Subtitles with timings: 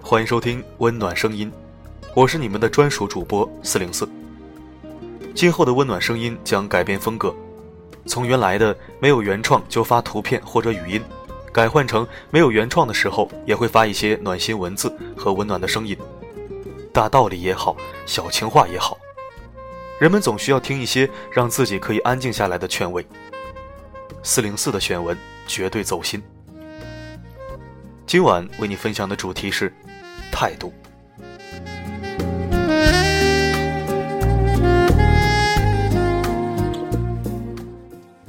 [0.00, 1.52] 欢迎收听《温暖声音》，
[2.14, 4.08] 我是你们的专属主播四零四。
[5.34, 7.34] 今后的温暖声音将改变风格，
[8.06, 11.02] 从原来的没有原创就发图片或者语音，
[11.52, 15.94] 改换成没有原创的时候也会发一些暖心文字和温暖的声音，
[16.92, 17.76] 大道理也好，
[18.06, 18.96] 小情话也好，
[20.00, 23.06] 人们总需要听一些让自己可以安静下来的劝慰。
[24.22, 25.14] 四零四的选文
[25.46, 26.22] 绝对走心。
[28.06, 29.72] 今晚为你分享的主题是。
[30.36, 30.72] 态度。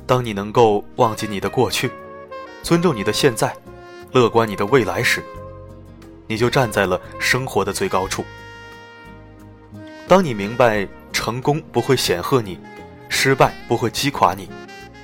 [0.05, 1.89] 当你能够忘记你的过去，
[2.61, 3.55] 尊重你的现在，
[4.11, 5.23] 乐观你的未来时，
[6.27, 8.23] 你就站在了生活的最高处。
[10.07, 12.59] 当你明白成功不会显赫你，
[13.09, 14.47] 失败不会击垮你，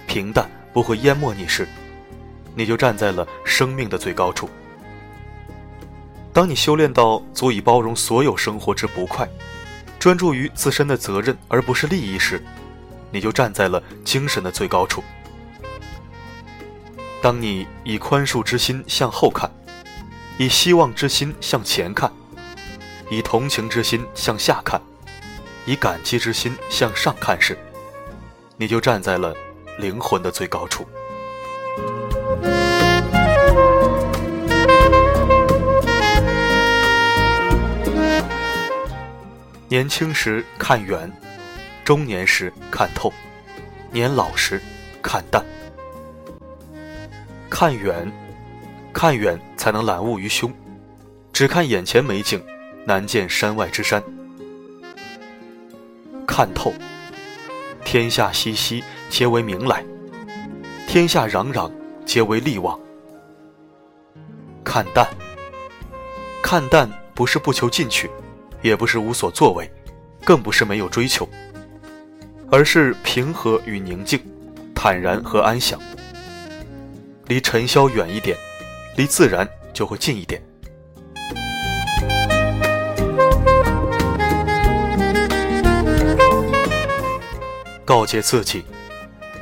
[0.06, 1.68] 平淡不会淹没你时，
[2.54, 4.48] 你就站在了生命的最高处。
[6.34, 9.28] 当你修炼到足以包容所有生活之不快，
[10.00, 12.42] 专注于自身的责任而不是利益时，
[13.12, 15.04] 你就站在了精神的最高处。
[17.22, 19.52] 当你以宽恕之心向后看，
[20.38, 22.12] 以希望之心向前看，
[23.10, 24.82] 以同情之心向下看，
[25.66, 27.58] 以感激之心向上看时，
[28.56, 29.36] 你就站在了
[29.78, 30.88] 灵魂的最高处。
[39.72, 41.10] 年轻时看远，
[41.86, 43.10] 中年时看透，
[43.90, 44.62] 年老时
[45.02, 45.42] 看淡。
[47.50, 48.12] 看远，
[48.92, 50.54] 看远才能览物于胸，
[51.32, 52.44] 只看眼前美景，
[52.84, 54.04] 难见山外之山。
[56.28, 56.74] 看透，
[57.86, 59.86] 天下熙熙，皆为名来；
[60.86, 61.72] 天下攘攘，
[62.06, 62.78] 皆为利往。
[64.66, 65.08] 看淡，
[66.44, 68.12] 看淡不是不求进取。
[68.62, 69.70] 也不是无所作为，
[70.24, 71.28] 更不是没有追求，
[72.50, 74.20] 而是平和与宁静，
[74.76, 75.80] 坦然和安详。
[77.28, 78.38] 离尘嚣远一点，
[78.98, 80.42] 离自然就会近一点。
[87.84, 88.64] 告诫自己：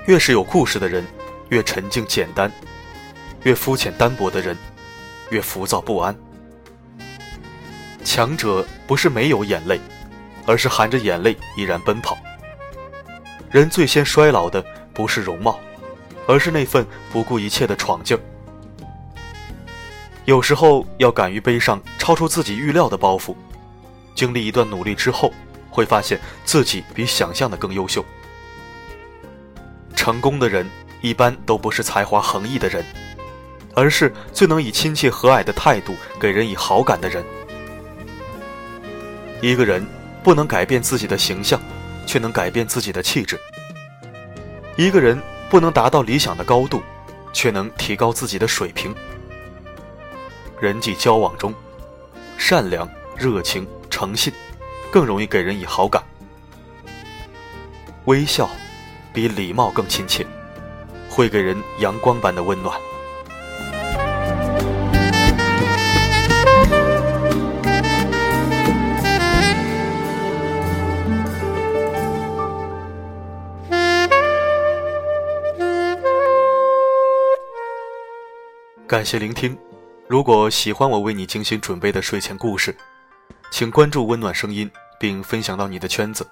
[0.08, 1.06] 越是有故事的人，
[1.50, 2.50] 越沉静简单；
[3.44, 4.58] 越肤浅单薄的人，
[5.30, 6.16] 越浮躁不安。
[8.10, 9.80] 强者不是没有眼泪，
[10.48, 12.18] 而是含着眼泪依然奔跑。
[13.52, 14.66] 人最先衰老的
[14.96, 15.60] 不是容貌，
[16.28, 18.20] 而是那份不顾一切的闯劲儿。
[20.26, 23.36] 有时候要敢于背上超出自己预料的包袱，
[24.16, 25.32] 经历一段努力之后，
[25.70, 28.04] 会发现自己比想象的更优秀。
[29.96, 30.68] 成功的人
[31.02, 32.84] 一般都不是才华横溢的人，
[33.76, 37.24] 而是最能以亲切和蔼的态度给人以好感的人。
[39.42, 39.86] 一个人
[40.22, 41.60] 不能改变自己的形象，
[42.06, 43.40] 却能改变自己的气质。
[44.76, 46.82] 一个人不能达到理想的高度，
[47.32, 48.94] 却能提高自己的水平。
[50.60, 51.54] 人际交往中，
[52.38, 54.34] 善良、热情、诚信，
[54.92, 56.04] 更容易给人以好感。
[58.06, 58.50] 微笑，
[59.14, 60.26] 比礼貌更亲切，
[61.10, 62.78] 会给人阳光般的温暖。
[78.90, 79.56] 感谢聆听。
[80.08, 82.76] 如果喜欢我为你精心准备的睡前故事，
[83.52, 84.68] 请关注“温暖声音”
[85.00, 86.28] 并分享到你的圈子。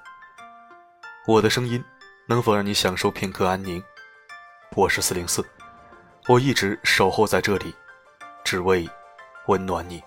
[1.28, 1.80] 我的声音
[2.26, 3.80] 能否让你享受片刻安宁？
[4.76, 5.46] 我是四零四，
[6.28, 7.76] 我一直守候在这里，
[8.44, 8.90] 只为
[9.46, 10.02] 温暖你。